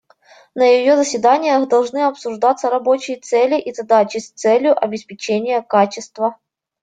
На 0.55 0.63
ее 0.65 0.97
заседаниях 0.97 1.67
должны 1.67 1.99
обсуждаться 2.07 2.71
рабочие 2.71 3.17
цели 3.19 3.61
и 3.61 3.71
задачи 3.71 4.17
с 4.17 4.31
целью 4.31 4.75
обеспечения 4.83 5.61
качества. 5.61 6.39